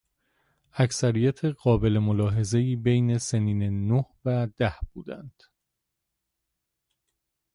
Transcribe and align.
اکثریت 0.73 1.45
قابل 1.45 1.97
ملاحظهای 1.99 2.75
بین 2.75 3.17
سنین 3.17 3.87
نه 3.87 4.05
و 4.25 4.47
ده 4.57 4.75
بودند. 4.93 5.43